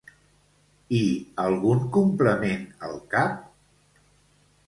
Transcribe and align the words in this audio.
I 0.99 1.01
algun 1.43 1.83
complement 1.97 2.65
al 2.87 2.97
cap? 3.13 3.47